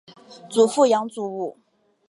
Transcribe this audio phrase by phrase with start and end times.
[0.49, 1.59] 祖父杨祖武。